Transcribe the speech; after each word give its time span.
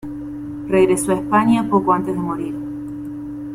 Regresó 0.67 1.11
a 1.11 1.15
España 1.19 1.69
poco 1.69 1.93
antes 1.93 2.15
de 2.15 2.19
morir. 2.21 2.55